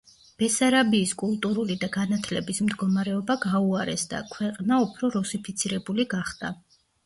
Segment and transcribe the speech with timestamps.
[0.43, 6.55] ბესარაბიის კულტურული და განათლების მდგომარეობა გაუარესდა, ქვეყნა უფრო რუსიფიცირებული გახდა.